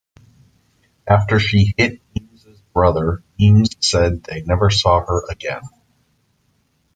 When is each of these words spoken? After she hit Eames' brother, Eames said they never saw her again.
After 1.07 1.37
she 1.37 1.75
hit 1.77 2.01
Eames' 2.19 2.59
brother, 2.73 3.21
Eames 3.39 3.69
said 3.81 4.23
they 4.23 4.41
never 4.41 4.71
saw 4.71 5.05
her 5.05 5.21
again. 5.29 5.61